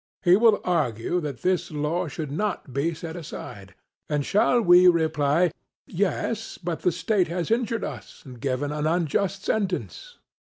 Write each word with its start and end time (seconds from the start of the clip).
He 0.23 0.35
will 0.35 0.61
argue 0.63 1.19
that 1.21 1.43
this 1.43 1.69
law 1.69 2.07
should 2.07 2.31
not 2.31 2.73
be 2.73 2.95
set 2.95 3.15
aside; 3.15 3.75
and 4.09 4.25
shall 4.25 4.59
we 4.59 4.87
reply, 4.87 5.51
'Yes; 5.85 6.57
but 6.57 6.79
the 6.79 6.91
state 6.91 7.27
has 7.27 7.51
injured 7.51 7.83
us 7.83 8.23
and 8.25 8.39
given 8.41 8.71
an 8.71 8.87
unjust 8.87 9.45
sentence.' 9.45 10.17